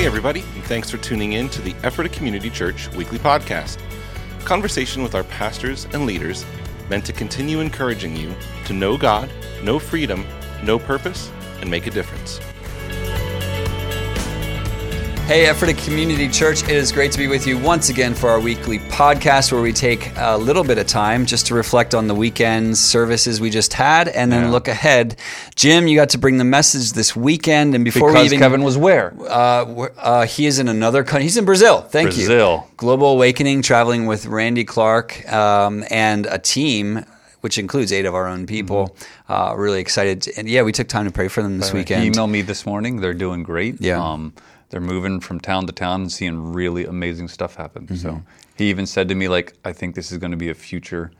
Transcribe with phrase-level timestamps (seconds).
[0.00, 3.78] Hey, everybody, and thanks for tuning in to the Ephrata Community Church weekly podcast.
[4.46, 6.46] Conversation with our pastors and leaders
[6.88, 8.34] meant to continue encouraging you
[8.64, 9.30] to know God,
[9.62, 10.24] know freedom,
[10.64, 12.40] know purpose, and make a difference.
[15.30, 18.40] Hey, Ephrata Community Church, it is great to be with you once again for our
[18.40, 22.14] weekly podcast where we take a little bit of time just to reflect on the
[22.16, 24.50] weekend services we just had and then Yeah.
[24.50, 25.14] look ahead.
[25.54, 28.64] Jim, you got to bring the message this weekend, and before Because we even Kevin
[28.64, 29.14] was where?
[29.20, 31.22] uh, uh, he is in another country.
[31.22, 31.82] He's in Brazil.
[31.82, 32.26] Thank you.
[32.26, 32.66] Brazil.
[32.76, 37.04] Global Awakening, traveling with Randy Clark um, and a team,
[37.40, 38.96] which includes eight of our own people.
[39.28, 40.26] Uh, really excited.
[40.36, 42.02] And yeah, we took time to pray for them this weekend.
[42.02, 43.00] He emailed me this morning.
[43.00, 43.76] They're doing great.
[43.80, 44.02] Yeah.
[44.04, 44.32] Um,
[44.70, 47.86] they're moving from town to town and seeing really amazing stuff happen.
[47.86, 47.96] Mm-hmm.
[47.96, 48.22] So
[48.56, 51.10] he even said to me, like, I think this is going to be a future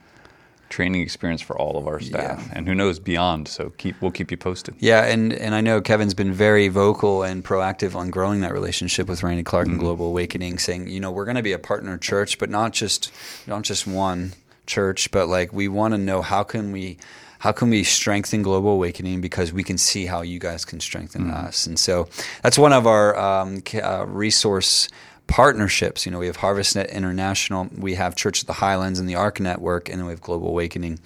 [0.68, 2.52] training experience for all of our staff, Yeah.
[2.56, 3.48] and who knows beyond.
[3.48, 4.76] So keep we'll keep you posted.
[4.78, 9.09] Yeah, and, and I know Kevin's been very vocal and proactive on growing that relationship
[9.09, 9.73] with Randy Clark Mm-hmm.
[9.73, 12.73] and Global Awakening, saying, you know, we're going to be a partner church, but not
[12.73, 13.10] just
[13.48, 14.32] not just one
[14.66, 16.98] church, but like we want to know how can we
[17.41, 21.24] how can we strengthen Global Awakening because we can see how you guys can strengthen
[21.24, 21.47] Mm-hmm.
[21.49, 22.09] us, and so
[22.43, 24.88] that's one of our um, uh, resource
[25.27, 26.05] partnerships.
[26.07, 29.38] You know, we have HarvestNet International, we have Church of the Highlands and the ARC
[29.38, 30.99] Network, and then we have Global Awakening.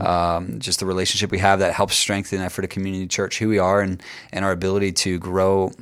[0.00, 3.80] Um, just the relationship we have that helps strengthen Ephrata Community Church, who we are,
[3.80, 4.00] and,
[4.32, 5.72] and our ability to grow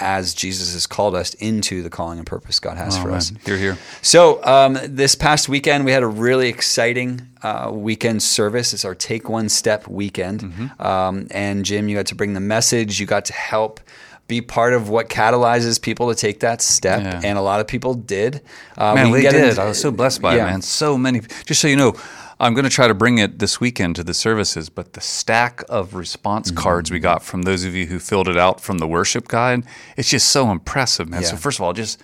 [0.00, 3.30] as Jesus has called us into the calling and purpose God has for Oh, us.
[3.30, 3.40] man.
[3.58, 3.78] Here.
[4.00, 8.72] So um, this past weekend, we had a really exciting uh, weekend service.
[8.72, 10.82] It's our Take One Step weekend, Mm-hmm.
[10.82, 12.98] um, and Jim, you got to bring the message.
[13.00, 13.80] You got to help
[14.28, 17.20] be part of what catalyzes people to take that step, Yeah.
[17.22, 18.40] and a lot of people did.
[18.78, 19.50] Uh, Man, we get did.
[19.50, 20.46] into- I was so blessed by yeah.
[20.46, 20.62] it, man.
[20.62, 21.20] So many.
[21.44, 21.94] Just so you know,
[22.42, 25.62] I'm going to try to bring it this weekend to the services, but the stack
[25.68, 26.58] of response Mm-hmm.
[26.60, 29.62] cards we got from those of you who filled it out from the worship guide,
[29.96, 31.22] it's just so impressive, man.
[31.22, 32.02] So first of all, just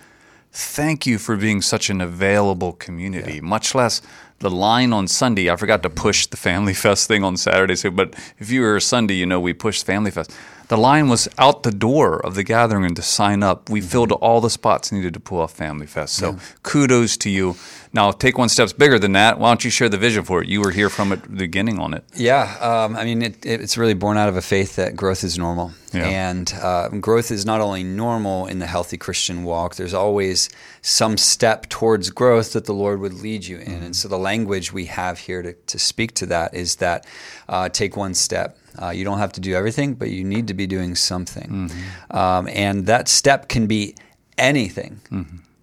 [0.53, 4.01] thank you for being such an available community, much less
[4.39, 5.49] the line on Sunday.
[5.49, 8.77] I forgot to push the Family Fest thing on Saturday, so but if you were
[8.77, 10.31] a Sunday, you know we pushed Family Fest.
[10.69, 13.71] The line was out the door of the gathering and to sign up.
[13.71, 16.15] We filled all the spots needed to pull off Family Fest.
[16.15, 17.55] So kudos to you.
[17.91, 19.39] Now take one steps bigger than that.
[19.39, 20.47] Why don't you share the vision for it?
[20.47, 22.03] You were here from the beginning on it.
[22.15, 25.23] Yeah, um, I mean, it, it, it's really born out of a faith that growth
[25.23, 25.71] is normal.
[25.91, 26.07] Yeah.
[26.07, 30.49] And uh, growth is not only normal in the healthy Christian walk, there's always
[30.83, 33.81] some step towards growth that the Lord would lead you in.
[33.81, 37.07] And so the language we have here to, to speak to that is that
[37.47, 38.55] uh, take one step.
[38.79, 41.71] Uh, you don't have to do everything, but you need to be doing something.
[42.11, 43.95] Um, and that step can be
[44.37, 45.01] anything,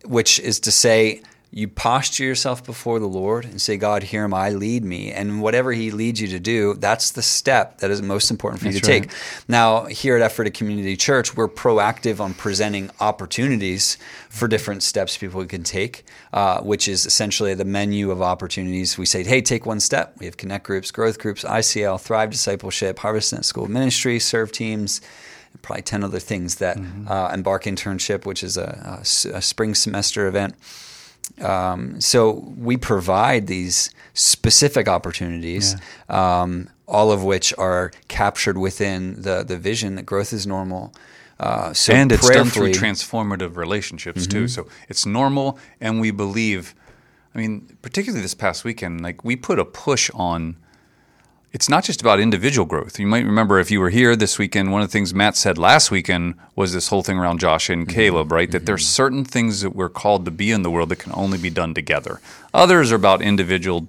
[0.04, 4.34] which is to say, you posture yourself before the Lord and say, God, here am
[4.34, 5.12] I, lead me.
[5.12, 8.68] And whatever He leads you to do, that's the step that is most important for
[8.68, 9.02] you to right.
[9.04, 9.12] take.
[9.48, 13.96] Now, here at Ephrata Community Church, we're proactive on presenting opportunities
[14.28, 18.98] for different steps people can take, uh, which is essentially the menu of opportunities.
[18.98, 20.16] We say, hey, take one step.
[20.18, 25.00] We have connect groups, growth groups, ICL, Thrive Discipleship, Harvest HarvestNet School Ministry, serve teams,
[25.62, 26.78] probably 10 other things that
[27.08, 29.00] uh, Embark Internship, which is a
[29.40, 30.54] spring semester event.
[31.40, 35.74] Um, so we provide these specific opportunities,
[36.08, 40.92] um, all of which are captured within the the vision that growth is normal.
[41.38, 44.48] Uh, so and it's done through transformative relationships too.
[44.48, 46.74] So it's normal, and we believe.
[47.34, 50.56] I mean, particularly this past weekend, like we put a push on.
[51.56, 53.00] It's not just about individual growth.
[53.00, 55.56] You might remember if you were here this weekend, one of the things Matt said
[55.56, 58.34] last weekend was this whole thing around Josh and Caleb, mm-hmm.
[58.34, 58.50] right?
[58.50, 59.02] That there's mm-hmm.
[59.02, 61.72] certain things that we're called to be in the world that can only be done
[61.72, 62.20] together.
[62.52, 63.88] Others are about individual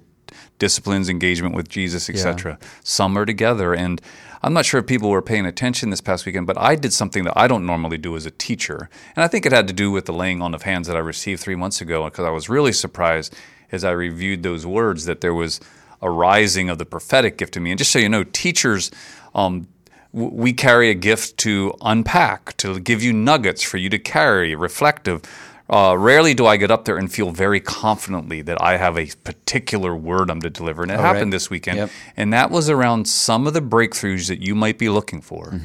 [0.58, 2.58] disciplines, engagement with Jesus, etc.
[2.84, 4.00] Some are together, and
[4.42, 7.24] I'm not sure if people were paying attention this past weekend, but I did something
[7.24, 9.90] that I don't normally do as a teacher, and I think it had to do
[9.90, 12.48] with the laying on of hands that I received three months ago, because I was
[12.48, 13.36] really surprised
[13.70, 15.60] as I reviewed those words that there was
[16.00, 17.70] a rising of the prophetic gift in me.
[17.70, 18.90] And just so you know, teachers.
[19.34, 19.68] Um,
[20.12, 24.54] w- we carry a gift to unpack, to give you nuggets for you to carry,
[24.54, 25.22] reflective.
[25.70, 29.06] Uh, rarely do I get up there and feel very confidently that I have a
[29.22, 30.82] particular word I'm to deliver.
[30.82, 31.30] And it happened right.
[31.32, 31.76] this weekend.
[31.76, 31.90] Yep.
[32.16, 35.60] And that was around some of the breakthroughs that you might be looking for.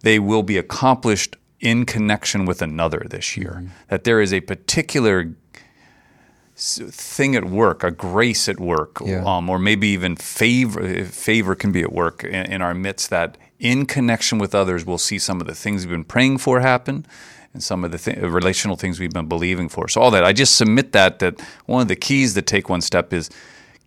[0.00, 3.64] They will be accomplished in connection with another this year.
[3.88, 5.32] That there is a particular
[6.56, 9.22] thing at work, a grace at work, Yeah.
[9.24, 11.04] um, or maybe even favor.
[11.04, 13.10] Favor can be at work in, in our midst.
[13.10, 16.60] That in connection with others, we'll see some of the things we've been praying for
[16.60, 17.06] happen,
[17.52, 19.86] and some of the th- relational things we've been believing for.
[19.88, 22.80] So all that, I just submit that that one of the keys to take one
[22.80, 23.28] step is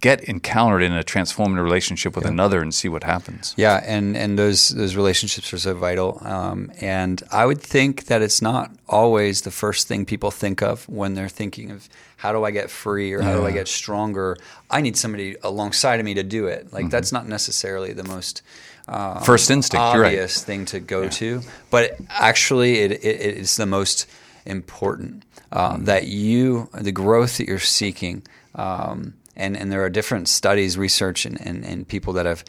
[0.01, 3.53] get encountered in a transformative relationship with another and see what happens.
[3.57, 6.19] Yeah, and and those those relationships are so vital.
[6.21, 10.87] Um, and I would think that it's not always the first thing people think of
[10.87, 14.37] when they're thinking of how do I get free or how do I get stronger.
[14.69, 16.71] I need somebody alongside of me to do it.
[16.73, 18.41] Like that's not necessarily the most
[18.89, 20.13] um, First instinct, you're right.
[20.13, 24.07] obvious thing to go to, but actually it, it, it is the most
[24.45, 28.23] important uh, that you the growth that you're seeking.
[28.55, 32.43] Um, and, and there are different studies, research, and, and, and people that have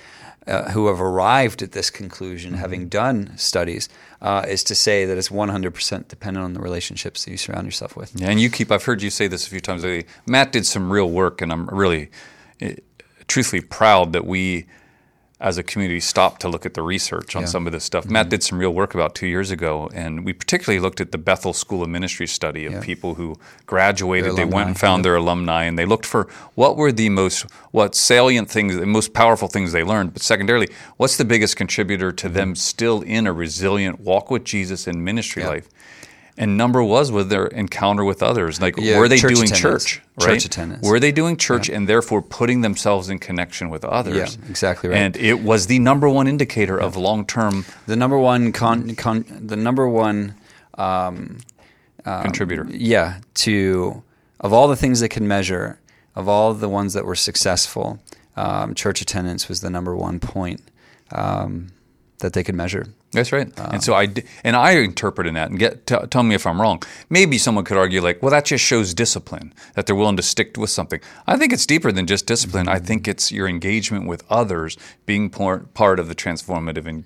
[0.46, 3.88] uh, who have arrived at this conclusion, having done studies,
[4.22, 7.94] uh, is to say that it's 100% dependent on the relationships that you surround yourself
[7.94, 8.18] with.
[8.18, 10.10] Yeah, and you keep, I've heard you say this a few times lately.
[10.26, 12.10] Matt did some real work, and I'm really,
[12.60, 12.76] eh,
[13.28, 14.66] truthfully proud that we,
[15.40, 17.48] as a community, stopped to look at the research on Yeah.
[17.48, 18.04] some of this stuff.
[18.06, 21.18] Matt did some real work about two years ago, and we particularly looked at the
[21.18, 22.80] Bethel School of Ministry study of Yeah.
[22.80, 24.36] people who graduated.
[24.36, 27.94] They went and found their alumni, and they looked for what were the most, what
[27.94, 30.12] salient things, the most powerful things they learned.
[30.12, 34.86] But secondarily, what's the biggest contributor to them still in a resilient walk with Jesus
[34.86, 35.48] in ministry Mm-hmm.
[35.48, 35.54] Yeah.
[35.54, 35.68] life?
[36.40, 38.60] And number was with their encounter with others.
[38.62, 39.84] Like, Yeah, were they church doing attendance.
[39.84, 40.02] church?
[40.18, 40.44] Church Right?
[40.44, 40.88] attendance.
[40.88, 44.16] Were they doing church and therefore putting themselves in connection with others?
[44.16, 44.96] Yeah, exactly right.
[44.98, 49.24] And it was the number one indicator of long term The number one con, con
[49.52, 50.34] the number one
[50.78, 51.38] um,
[52.04, 52.66] contributor.
[52.70, 54.02] yeah to
[54.40, 55.78] of all the things they could measure
[56.16, 57.98] of all the ones that were successful
[58.36, 60.62] um, church attendance was the number one point
[61.12, 61.68] um,
[62.20, 63.48] that they could measure That's right.
[63.58, 64.08] Uh, and so I
[64.44, 66.82] and I interpret in that and get t- tell me if I'm wrong.
[67.08, 70.56] Maybe someone could argue like, well, that just shows discipline that they're willing to stick
[70.56, 71.00] with something.
[71.26, 72.66] I think it's deeper than just discipline.
[72.66, 72.76] Mm-hmm.
[72.76, 74.76] I think it's your engagement with others
[75.06, 77.04] being part part of the transformative and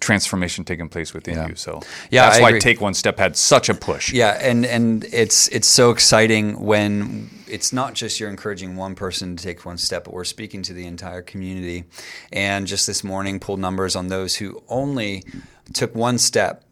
[0.00, 1.42] transformation taking place within Mm-hmm.
[1.42, 1.48] Yeah.
[1.48, 1.54] you.
[1.54, 1.80] So
[2.10, 2.60] Yeah, that's I why agree.
[2.60, 4.12] Take One Step had such a push.
[4.12, 9.36] Yeah, and and it's it's so exciting when it's not just you're encouraging one person
[9.36, 11.84] to take one step, but we're speaking to the entire community.
[12.32, 15.11] And just this morning, pulled numbers on those who only
[15.72, 16.64] took one step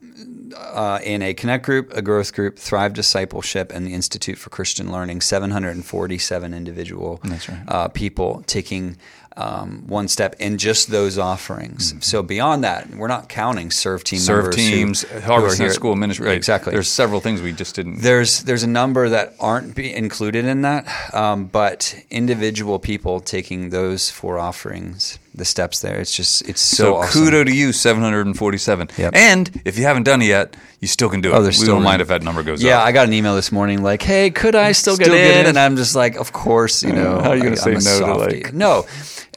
[0.56, 4.90] uh, in a connect group, a growth group, Thrive Discipleship, and the Institute for Christian
[4.92, 5.20] Learning.
[5.20, 7.20] 747 individual
[7.68, 8.96] uh, people taking.
[9.40, 11.94] Um, one step in just those offerings.
[12.04, 14.26] So beyond that, we're not counting serve team Mm-hmm.
[14.26, 16.26] Serve teams, who Harvest here- School Ministry.
[16.26, 16.36] Right.
[16.36, 16.72] Exactly.
[16.74, 18.02] There's several things we just didn't.
[18.02, 20.82] There's there's a number that aren't be included in that,
[21.14, 26.84] um, but individual people taking those four offerings, the steps there, it's just it's so,
[26.84, 27.24] So, awesome.
[27.26, 28.88] kudo to you, 747.
[28.98, 29.12] Yep.
[29.14, 31.34] And if you haven't done it yet, you still can do it.
[31.34, 32.86] Oh, there's we still don't mind if that number goes Yeah, up.
[32.86, 35.40] I got an email this morning like, "Hey, could I still, Still get, get in?
[35.40, 35.46] in?
[35.46, 38.06] And I'm just like, "Of course, you know." How are you gonna I- say no
[38.06, 38.86] to, like- No,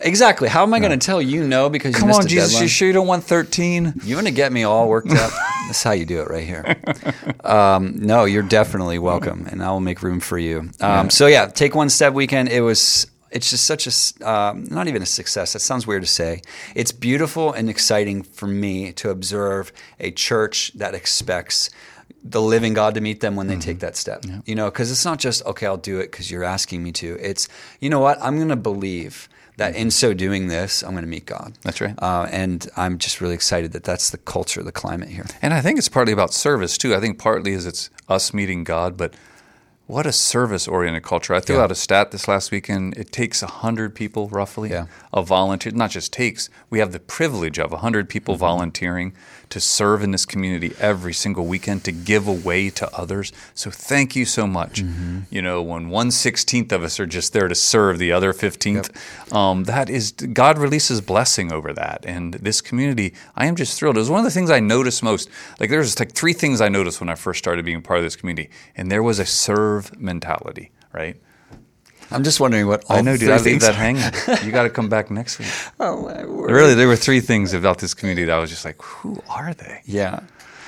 [0.01, 0.49] exactly.
[0.49, 2.63] How am I going to tell you no because Come you missed on, Jesus, deadline?
[2.63, 3.93] you sure you don't want 13?
[4.03, 5.31] You want to get me all worked up?
[5.67, 6.75] That's how you do it right here.
[7.43, 10.69] Um, no, you're definitely welcome, and I will make room for you.
[10.81, 12.49] Um, So yeah, take one step weekend.
[12.49, 13.07] It was.
[13.31, 15.53] It's just such a um, not even a success.
[15.53, 16.41] That sounds weird to say.
[16.75, 21.71] It's beautiful and exciting for me to observe a church that expects
[22.23, 24.23] the living God to meet them when they take that step.
[24.45, 27.17] You know, because it's not just okay, I'll do it because you're asking me to.
[27.19, 27.49] It's
[27.79, 31.09] you know what, I'm going to believe that in so doing this, I'm going to
[31.09, 31.53] meet God.
[31.61, 31.95] That's right.
[32.01, 35.25] Uh, and I'm just really excited that that's the culture, the climate here.
[35.41, 36.95] And I think it's partly about service, too.
[36.95, 39.13] I think partly is it's us meeting God, but
[39.85, 41.33] what a service oriented culture.
[41.33, 41.63] I threw Yeah.
[41.63, 42.97] out a stat this last weekend.
[42.97, 44.85] It takes 100 people roughly Yeah.
[45.11, 48.39] of volunteer, not just takes, we have the privilege of 100 people Mm-hmm.
[48.39, 49.13] volunteering
[49.49, 53.31] to serve in this community every single weekend, to give away to others.
[53.53, 54.81] So thank you so much.
[54.83, 55.19] Mm-hmm.
[55.29, 58.89] You know, when 1 16th of us are just there to serve the other 15th,
[59.31, 62.03] um, that is, God releases blessing over that.
[62.07, 63.97] And this community, I am just thrilled.
[63.97, 65.29] It was one of the things I noticed most.
[65.59, 68.15] Like, there's like three things I noticed when I first started being part of this
[68.15, 71.15] community, and there was a serve mentality, right?
[72.11, 73.31] I'm just wondering what all I know, dude.
[73.31, 74.03] I leave that hanging.
[74.45, 75.47] You got to come back next week.
[75.79, 76.51] Oh my word!
[76.51, 79.53] Really, there were three things about this community that I was just like, who are
[79.53, 79.81] they?
[79.85, 80.19] Yeah,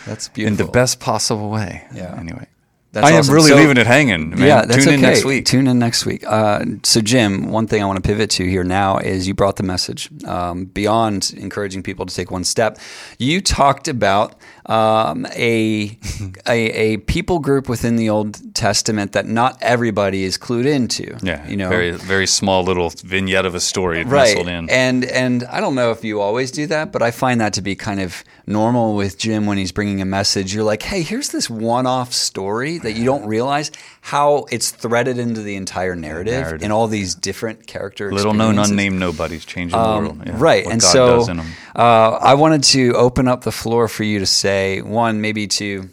[0.06, 0.60] that's beautiful.
[0.60, 1.86] In the best possible way.
[1.94, 2.16] Yeah.
[2.20, 2.48] Anyway,
[2.96, 3.36] That's I am awesome.
[3.36, 4.32] really So- leaving it hanging.
[4.32, 4.40] Man.
[4.40, 5.10] Yeah, that's Tune in okay.
[5.12, 5.46] next week.
[5.46, 6.24] Tune in next week.
[6.26, 9.58] Uh, so, Jim, one thing I want to pivot to here now is you brought
[9.58, 12.80] the message um, beyond encouraging people to take one step.
[13.20, 14.36] You talked about
[14.66, 15.98] um, a,
[16.48, 16.60] a
[16.96, 21.18] a people group within the Old Testament that not everybody is clued into.
[21.22, 24.70] yeah, you know, very very small little vignette of a story right in.
[24.70, 27.62] and and i don't know if you always do that but i find that to
[27.62, 31.30] be kind of normal with jim when he's bringing a message you're like hey here's
[31.30, 36.64] this one-off story that you don't realize how it's threaded into the entire narrative, Narrative.
[36.64, 40.24] and all these different character Little known unnamed nobodies changing Um, the world.
[40.26, 41.48] Yeah, right, what and God so does in 'em.
[41.76, 45.90] uh, I wanted to open up the floor for you to say one, maybe to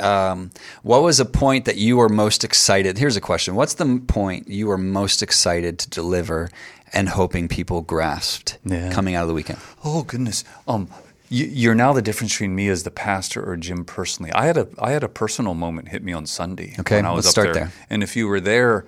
[0.00, 0.50] Um,
[0.82, 2.98] what was a point that you were most excited?
[2.98, 6.50] Here's a question: What's the point you were most excited to deliver
[6.92, 8.90] and hoping people grasped Yeah.
[8.92, 9.60] coming out of the weekend?
[9.84, 10.42] Oh goodness.
[10.66, 10.88] Um,
[11.28, 14.32] you're now the difference between me as the pastor or Jim personally.
[14.32, 16.74] I had a I had a personal moment hit me on Sunday.
[16.78, 17.64] Okay, when I was let's up start there.
[17.64, 17.72] there.
[17.90, 18.84] And if you were there,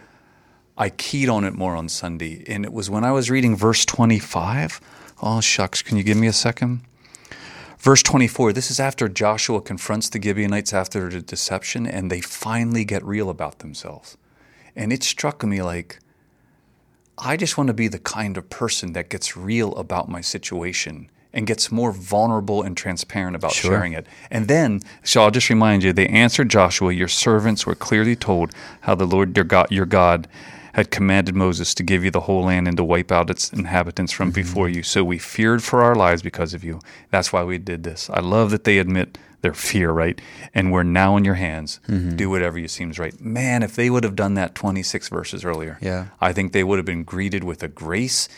[0.76, 3.85] I keyed on it more on Sunday, and it was when I was reading verse
[3.85, 4.81] 25.
[5.23, 6.83] Oh shucks, can you give me a second?
[7.78, 12.85] Verse 24, this is after Joshua confronts the Gibeonites after the deception, and they finally
[12.85, 14.16] get real about themselves.
[14.75, 16.00] And it struck me like,
[17.16, 21.11] I just want to be the kind of person that gets real about my situation
[21.33, 23.73] and gets more vulnerable and transparent about Sure.
[23.73, 24.06] sharing it.
[24.30, 28.52] And then, so I'll just remind you, they answered Joshua, Your servants were clearly told
[28.83, 30.28] how the Lord your God, your God
[30.75, 34.12] had commanded Moses to give you the whole land and to wipe out its inhabitants
[34.12, 34.42] from mm-hmm.
[34.42, 34.83] before you.
[34.83, 36.80] So we feared for our lives because of you.
[37.11, 38.11] That's why we did this.
[38.11, 40.21] I love that they admit their fear, right?
[40.54, 41.80] And we're now in your hands.
[41.88, 42.16] Mm-hmm.
[42.16, 43.18] Do whatever you seems right.
[43.21, 46.09] Man, if they would have done that 26 verses earlier, Yeah.
[46.21, 48.28] I think they would have been greeted with a grace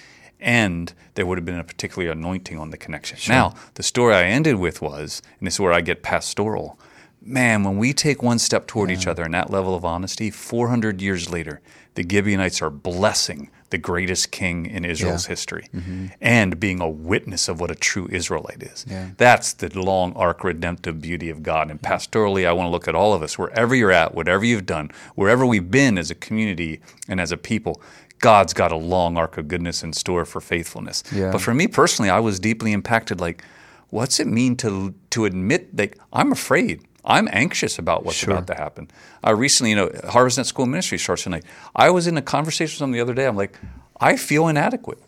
[0.40, 3.18] and there would have been a particular anointing on the connection.
[3.28, 6.78] Now, the story I ended with was, and this is where I get pastoral.
[7.21, 11.02] Man, when we take one step toward each other in that level of honesty, 400
[11.02, 11.61] years later,
[11.95, 15.30] the Gibeonites are blessing the greatest king in Israel's Yeah.
[15.30, 16.07] history mm-hmm.
[16.21, 18.87] and being a witness of what a true Israelite is.
[18.88, 19.11] Yeah.
[19.16, 21.71] That's the long arc redemptive beauty of God.
[21.71, 24.64] And pastorally, I want to look at all of us, wherever you're at, whatever you've
[24.66, 27.83] done, wherever we've been as a community and as a people,
[28.21, 31.03] God's got a long arc of goodness in store for faithfulness.
[31.13, 31.31] Yeah.
[31.31, 33.21] But for me personally, I was deeply impacted.
[33.21, 33.45] Like,
[33.91, 36.83] what's it mean to to admit that I'm afraid?
[37.05, 38.35] I'm anxious about what's Sure.
[38.35, 38.91] about to happen.
[39.25, 41.45] I recently, you know, Harvest Net School Ministry starts tonight.
[41.75, 43.27] I was in a conversation with someone the other day.
[43.27, 43.59] I'm like,
[44.01, 44.99] I feel inadequate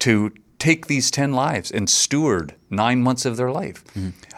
[0.00, 3.84] to take these 10 lives and steward nine months of their life.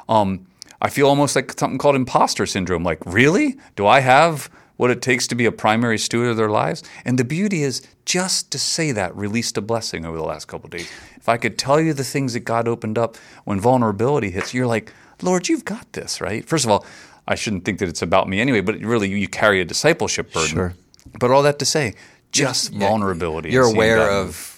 [0.08, 0.46] Um,
[0.82, 2.82] I feel almost like something called imposter syndrome.
[2.82, 3.56] Like, really?
[3.76, 6.82] Do I have what it takes to be a primary steward of their lives?
[7.04, 10.66] And the beauty is just to say that released a blessing over the last couple
[10.66, 10.88] of days.
[11.16, 14.66] If I could tell you the things that God opened up when vulnerability hits, you're
[14.66, 14.92] like,
[15.22, 16.44] Lord, you've got this, right?
[16.44, 16.84] First of all,
[17.26, 20.50] I shouldn't think that it's about me anyway, but really you carry a discipleship burden.
[20.50, 20.74] Sure.
[21.18, 21.94] But all that to say,
[22.32, 23.50] just Yeah, vulnerability.
[23.50, 24.55] You're aware of.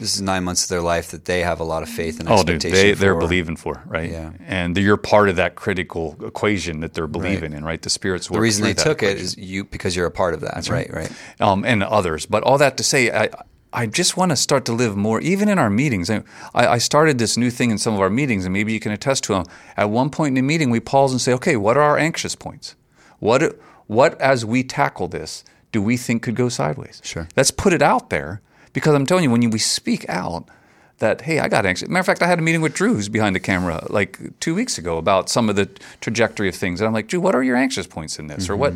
[0.00, 2.28] This is nine months of their life that they have a lot of faith and
[2.28, 3.20] Oh, dude, they, they're for.
[3.20, 4.10] believing for, right?
[4.10, 4.32] Yeah.
[4.46, 7.80] And you're part of that critical equation that they're believing in, right?
[7.80, 10.54] The Spirit's The reason they took it is you because you're a part of that,
[10.54, 10.92] That's right?
[10.92, 11.12] Right.
[11.40, 12.26] um, and others.
[12.26, 13.28] But all that to say, I,
[13.72, 16.08] I just want to start to live more, even in our meetings.
[16.10, 16.22] I,
[16.54, 19.24] I started this new thing in some of our meetings, and maybe you can attest
[19.24, 19.44] to them.
[19.76, 22.34] At one point in a meeting, we pause and say, okay, what are our anxious
[22.36, 22.76] points?
[23.18, 27.00] What, what as we tackle this, do we think could go sideways?
[27.04, 27.26] Sure.
[27.36, 28.40] Let's put it out there
[28.74, 30.46] because I'm telling you, when you, we speak out,
[30.98, 31.88] that hey, I got anxious.
[31.88, 34.54] Matter of fact, I had a meeting with Drew, who's behind the camera, like two
[34.54, 35.66] weeks ago, about some of the
[36.00, 36.80] trajectory of things.
[36.80, 38.74] And I'm like, Drew, what are your anxious points in this, or what?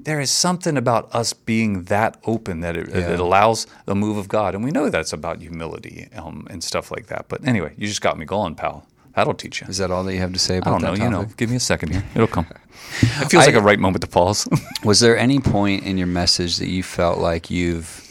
[0.00, 4.26] There is something about us being that open that it, that allows the move of
[4.26, 7.26] God, and we know that's about humility um, and stuff like that.
[7.28, 8.84] But anyway, you just got me going, pal.
[9.14, 9.66] That'll teach you.
[9.68, 10.96] Is that all that you have to say I about don't know.
[10.96, 12.02] that You know, give me a second here.
[12.14, 12.46] It'll come.
[13.02, 14.48] It feels I- like a right moment to pause.
[14.84, 18.02] Was there any point in your message that you felt like you've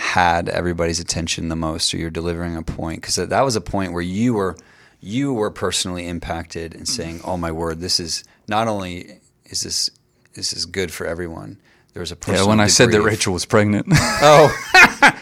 [0.00, 3.02] had everybody's attention the most, or you're delivering a point?
[3.02, 4.56] Because that was a point where you were
[5.00, 9.90] you were personally impacted and saying, "Oh my word, this is not only is this
[10.34, 11.58] this is good for everyone."
[11.92, 13.86] There was a yeah, personal when I said that Rachel was pregnant.
[14.22, 14.48] Oh,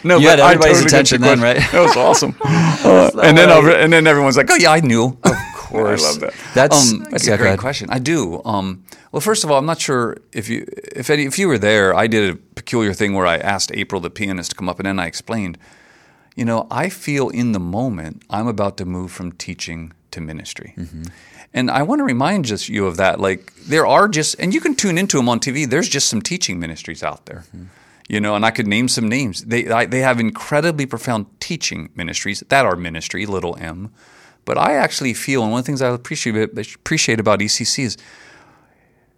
[0.04, 1.56] No, You but had I everybody's totally attention then, right?
[1.72, 2.36] That was awesome.
[2.44, 5.34] Uh, and then I'll, and then everyone's like, "Oh yeah, I knew." Of
[5.68, 6.04] course.
[6.04, 6.34] I love that.
[6.54, 7.88] That's- um, that's yeah, a great question.
[7.90, 8.40] I do.
[8.44, 10.64] Um, well, first of all, I'm not sure if you
[10.96, 11.94] if any, if you were there.
[12.04, 14.86] I did a peculiar thing where I asked April, the pianist, to come up, and
[14.86, 15.56] then I explained.
[16.36, 20.72] You know, I feel in the moment I'm about to move from teaching to ministry.
[20.76, 21.02] Mm-hmm.
[21.52, 23.18] And I want to remind just you of that.
[23.18, 25.66] Like there are just, and you can tune into them on TV.
[25.68, 27.64] There's just some teaching ministries out there, Mm-hmm.
[28.08, 28.36] you know.
[28.36, 29.42] And I could name some names.
[29.44, 33.90] They I, they have incredibly profound teaching ministries that are ministry, little m.
[34.48, 37.98] But I actually feel, and one of the things I appreciate appreciate about ECC is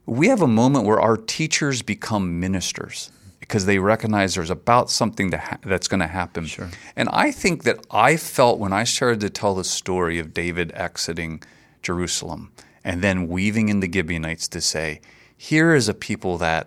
[0.05, 5.31] we have a moment where our teachers become ministers because they recognize there's about something
[5.31, 6.47] to ha- that's going to happen.
[6.47, 6.69] Sure.
[6.97, 10.73] And I think that I felt when I started to tell the story of David
[10.75, 11.45] exiting
[11.81, 12.51] Jerusalem
[12.83, 15.01] and then weaving in the Gibeonites to say,
[15.37, 16.67] here is a people that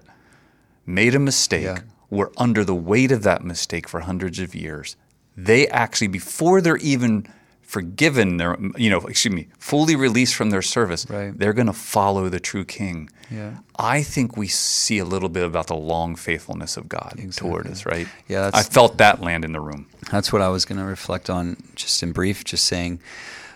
[0.85, 1.79] made a mistake, Yeah.
[2.09, 4.95] were under the weight of that mistake for hundreds of years.
[5.35, 7.27] They actually, before they're even
[7.73, 11.33] forgiven, their, you know, excuse me, fully released from their service, Right.
[11.37, 13.09] they're going to follow the true King.
[13.31, 13.53] Yeah.
[13.79, 17.83] I think we see a little bit about the long faithfulness of God toward us,
[17.85, 18.07] right?
[18.27, 19.87] Yeah, I felt that land in the room.
[20.11, 22.99] That's what I was going to reflect on just in brief, just saying,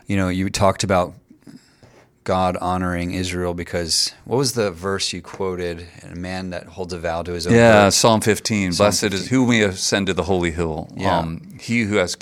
[0.07, 1.13] you know, you talked about
[2.23, 5.85] God honoring Israel because what was the verse you quoted?
[6.11, 7.53] A man that holds a vow to his own.
[7.53, 7.89] Yeah.
[7.89, 8.73] Psalm 15.
[8.73, 10.89] Blessed is who may ascend to the holy hill.
[10.95, 11.19] Yeah.
[11.19, 12.15] Um, he who has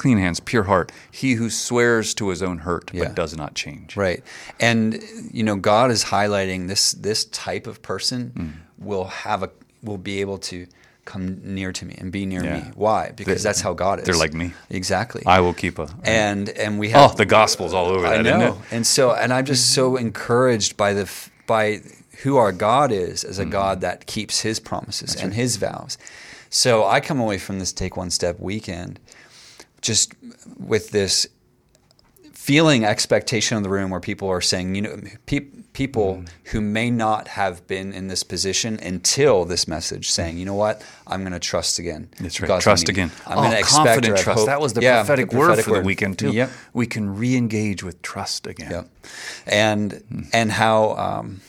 [0.00, 0.90] clean hands, pure heart.
[1.10, 3.04] He who swears to his own hurt Yeah.
[3.04, 3.96] but does not change.
[3.96, 4.22] Right.
[4.58, 5.02] And
[5.38, 8.52] you know, God is highlighting this this type of person Mm.
[8.86, 9.50] will have a
[9.82, 10.66] will be able to
[11.06, 12.54] come near to me and be near Yeah.
[12.58, 12.62] me.
[12.76, 13.02] Why?
[13.20, 14.04] Because They- that's how God is.
[14.06, 14.52] they're like me.
[14.70, 15.22] Exactly.
[15.26, 15.88] I will keep a.
[16.04, 18.62] and and we have oh, the gospel's all over I that, know.
[18.70, 21.06] And so, and I'm just so encouraged by the
[21.46, 21.80] by
[22.22, 23.50] who our God is as a Mm-hmm.
[23.60, 25.98] God that keeps His promises and His vows.
[26.50, 28.98] So I come away from this Take One Step weekend
[29.80, 30.14] just
[30.58, 31.26] with this
[32.32, 35.40] feeling expectation in the room where people are saying, you know, pe-
[35.72, 36.26] people Mm-hmm.
[36.50, 40.82] who may not have been in this position until this message, saying, you know what,
[41.06, 42.08] I'm going to trust again.
[42.18, 42.60] That's right.
[42.60, 43.10] Trust again.
[43.26, 44.38] I'm oh, going to expect confident or have trust.
[44.40, 44.46] hope.
[44.46, 46.32] That was the Yeah, prophetic the word prophetic for the weekend too.
[46.32, 46.50] Yep.
[46.72, 48.70] We can re-engage with trust again.
[48.70, 48.88] Yep.
[49.46, 51.40] And and how um,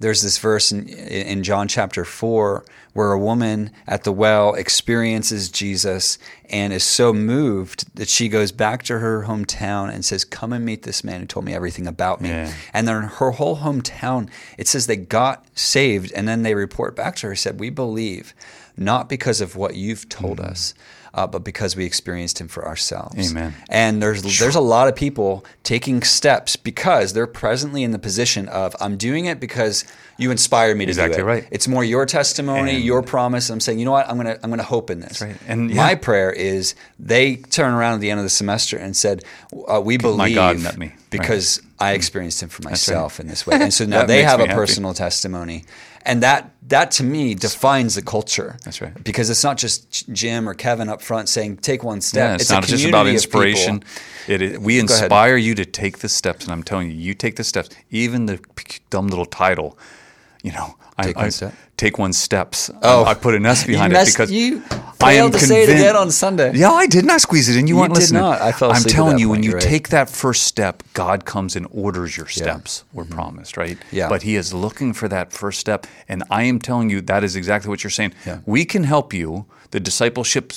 [0.00, 5.48] there's this verse in, in John chapter four where a woman at the well experiences
[5.48, 10.52] Jesus and is so moved that she goes back to her hometown and says, "Come
[10.52, 12.52] and meet this man who told me everything about me." Yeah.
[12.72, 14.28] And then her whole hometown,
[14.58, 18.34] it says they got saved, and then they report back to her said, "We believe."
[18.82, 20.72] Not because of what you've told us,
[21.12, 23.30] uh, but because we experienced him for ourselves.
[23.30, 23.54] Amen.
[23.68, 28.48] And there's there's a lot of people taking steps because they're presently in the position
[28.48, 29.84] of I'm doing it because
[30.16, 31.26] you inspired me to Exactly do it.
[31.26, 31.48] right.
[31.50, 33.50] It's more your testimony, And- your promise.
[33.50, 34.08] I'm saying, you know what?
[34.08, 35.20] I'm gonna I'm gonna hope in this.
[35.20, 35.36] right.
[35.46, 39.22] And, my prayer is they turn around at the end of the semester and said,
[39.68, 40.86] uh, "We believe My God met me.
[40.86, 40.96] Right.
[40.96, 41.10] Mm.
[41.10, 42.70] because I experienced Him for right.
[42.72, 44.54] myself in this way." And so now they have a happy.
[44.54, 45.64] personal testimony,
[46.02, 48.56] and that that to me defines the culture.
[48.64, 49.02] That's right.
[49.02, 52.50] Because it's not just Jim or Kevin up front saying, "Take one step." Yeah, it's,
[52.50, 53.82] a not just about inspiration.
[54.28, 57.36] It is, we inspire you to take the steps, and I'm telling you, you take
[57.36, 57.70] the steps.
[57.90, 58.40] Even the
[58.90, 59.78] dumb little title,
[60.42, 61.54] you know, Take I, one I- step?
[61.76, 62.70] Take one steps.
[62.82, 63.04] Oh.
[63.06, 64.62] I put an S behind it because you
[65.02, 66.52] I am failed to say it convinced- again on Sunday.
[66.54, 67.66] Yeah, I did not squeeze it in.
[67.66, 68.20] You, You weren't did listening.
[68.20, 68.42] not.
[68.42, 69.62] I fell I'm telling you, when you right.
[69.62, 72.84] take that first step, God comes and orders your steps.
[72.92, 73.78] We're promised, right?
[73.78, 73.96] Mm-hmm.
[73.96, 74.08] Yeah.
[74.10, 77.34] But He is looking for that first step, and I am telling you that is
[77.34, 78.12] exactly what you're saying.
[78.26, 78.40] Yeah.
[78.44, 79.46] We can help you.
[79.70, 80.52] The discipleship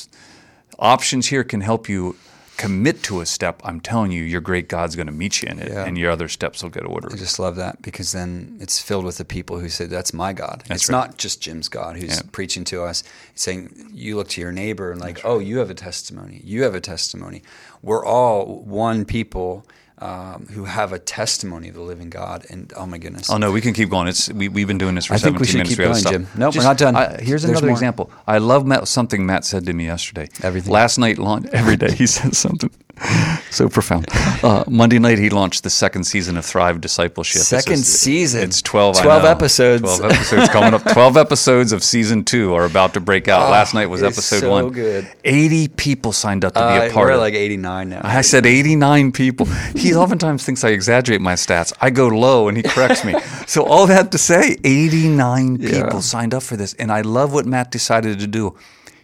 [0.77, 2.17] options here can help you
[2.63, 3.61] commit to a step.
[3.63, 5.85] I'm telling you, your great God's going to meet you in it, Yeah.
[5.85, 7.13] and your other steps will get ordered.
[7.13, 10.33] I just love that because then it's filled with the people who say, That's my
[10.33, 10.63] God.
[10.69, 10.97] it's right.
[10.97, 12.21] not just Jim's God who's Yeah.
[12.31, 13.03] preaching to us,
[13.35, 16.41] saying, You look to your neighbor and, like, oh, you have a testimony.
[16.43, 17.43] You have a testimony.
[17.81, 19.65] We're all one people
[20.03, 22.45] um, who have a testimony of the living God.
[22.49, 23.29] And oh, my goodness.
[23.29, 24.07] Oh no, we can keep going.
[24.09, 26.01] It's we, we've been doing this for I think 17 we should minutes.
[26.03, 26.25] keep going.
[26.25, 26.27] Jim.
[26.37, 26.95] Nope, we're not done.
[26.95, 27.73] I- here's There's another more.
[27.73, 28.11] example.
[28.27, 30.27] I love Matt, something Matt said to me yesterday.
[30.41, 30.73] Everything.
[30.73, 31.17] Last night,
[31.53, 32.69] every day he says something
[33.51, 34.05] so profound.
[34.43, 37.39] Uh, Monday night, he launched the second season of Thrive Discipleship.
[37.41, 38.43] It's Second just- season.
[38.43, 38.97] It's 12.
[38.97, 39.29] I 12 know.
[39.29, 39.81] episodes.
[39.97, 40.83] 12 episodes coming up.
[40.93, 43.47] 12 episodes of season two are about to break out.
[43.47, 44.69] Oh, Last night was episode so one.
[44.71, 45.07] good.
[45.23, 48.01] 80 people signed up to be Uh, a part we're of like 89 now.
[48.03, 49.47] I said 89 people.
[49.75, 51.73] He oftentimes thinks I exaggerate my stats.
[51.81, 53.13] I go low and he corrects me.
[53.47, 55.83] So all that to say, 89 Yeah.
[55.83, 56.73] people signed up for this.
[56.75, 58.55] And I love what Matt decided to do.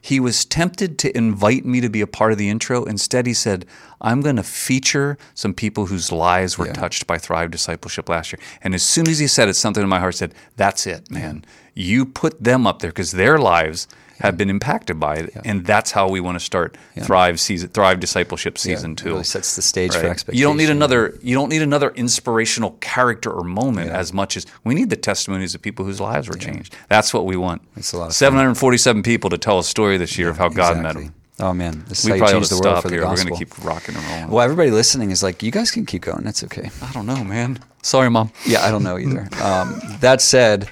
[0.01, 2.83] He was tempted to invite me to be a part of the intro.
[2.85, 3.65] Instead, he said,
[4.01, 6.73] I'm going to feature some people whose lives were Yeah.
[6.73, 8.39] touched by Thrive Discipleship last year.
[8.61, 11.43] And as soon as he said it, something in my heart said, That's it, man.
[11.73, 13.87] You put them up there because their lives
[14.19, 15.31] have been impacted by it.
[15.45, 19.09] And that's how we want to start Thrive season, Thrive Discipleship season it two.
[19.09, 20.11] really sets the stage for Right.
[20.11, 20.39] expectation.
[20.39, 21.17] You don't need another.
[21.21, 25.55] You don't need another inspirational character or moment as much as we need the testimonies
[25.55, 26.75] of people whose lives were changed.
[26.89, 27.61] That's what we want.
[27.75, 28.13] It's a lot.
[28.13, 31.13] Seven hundred forty-seven people to tell a story this year of how God met them.
[31.41, 31.85] Oh, man.
[31.87, 33.07] This is We how you change to the world stop for the here.
[33.07, 34.27] We're going to keep rocking and rolling.
[34.27, 36.25] Well, everybody listening is like, you guys can keep going.
[36.25, 36.69] That's okay.
[36.81, 37.59] I don't know, man.
[37.81, 38.33] Sorry, mom.
[38.45, 39.29] Yeah, I don't know either.
[39.41, 40.67] Um, that said,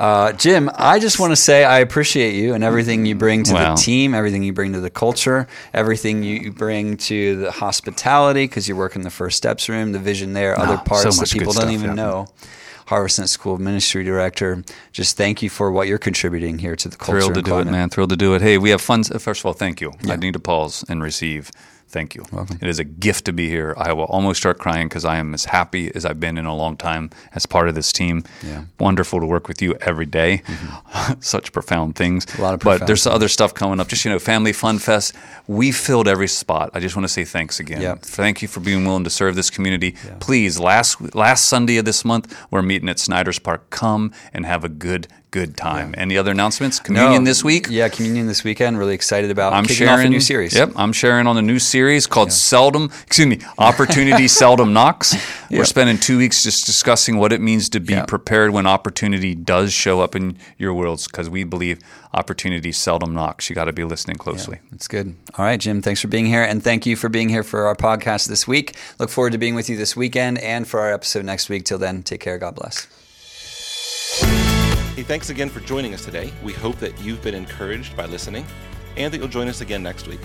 [0.00, 3.52] uh, Jim, I just want to say I appreciate you and everything you bring to
[3.52, 3.74] Wow.
[3.74, 8.66] the team, everything you bring to the culture, everything you bring to the hospitality because
[8.66, 11.32] you work in the First Steps room, the vision there, other so parts that much
[11.34, 11.94] good people don't stuff, even yeah.
[11.94, 12.28] know.
[12.86, 14.64] Harvest Net School of Ministry Director.
[14.90, 17.20] Just thank you for what you're contributing here to the culture.
[17.20, 17.90] Thrilled to do it, man.
[17.90, 18.42] Thrilled to do it.
[18.42, 19.04] Hey, we have fun.
[19.04, 19.92] First of all, thank you.
[20.08, 21.50] I need to pause and receive.
[21.90, 22.24] Thank you.
[22.60, 23.74] It is a gift to be here.
[23.76, 26.54] I will almost start crying because I am as happy as I've been in a
[26.54, 28.22] long time as part of this team.
[28.46, 28.64] Yeah.
[28.78, 30.42] Wonderful to work with you every day.
[30.46, 31.14] Mm-hmm.
[31.20, 32.26] Such profound things.
[32.38, 33.88] A lot of profound but there's other stuff coming up.
[33.88, 35.16] Just you know, Family Fun Fest.
[35.48, 36.70] We filled every spot.
[36.74, 37.82] I just want to say thanks again.
[37.82, 37.96] Yeah.
[37.96, 39.96] Thank you for being willing to serve this community.
[40.20, 43.68] Please, last last Sunday of this month, we're meeting at Snyder's Park.
[43.70, 45.94] Come and have a good good time.
[45.96, 46.80] Any other announcements?
[46.80, 47.66] Communion No, this week?
[47.70, 48.78] Yeah, communion this weekend.
[48.78, 50.54] Really excited about I'm kicking sharing off a new series.
[50.54, 52.90] Yep, I'm sharing on a new series called Seldom.
[53.06, 55.14] Excuse me, Opportunity Seldom Knocks.
[55.50, 58.04] We're spending two weeks just discussing what it means to be Yeah.
[58.06, 61.78] prepared when opportunity does show up in your worlds, because we believe
[62.12, 63.48] opportunity seldom knocks.
[63.48, 64.58] You got to be listening closely.
[64.72, 65.14] That's good.
[65.38, 66.42] All right, Jim, thanks for being here.
[66.42, 68.74] And thank you for being here for our podcast this week.
[68.98, 71.64] Look forward to being with you this weekend and for our episode next week.
[71.64, 72.36] Till then, take care.
[72.38, 72.88] God bless.
[75.00, 76.30] Hey, thanks again for joining us today.
[76.42, 78.44] We hope that you've been encouraged by listening
[78.98, 80.20] and that you'll join us again next week.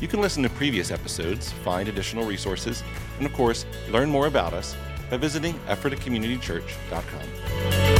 [0.00, 2.82] You can listen to previous episodes, find additional resources,
[3.18, 4.74] and of course, learn more about us
[5.10, 7.93] by visiting ephratacommunitychurch.com.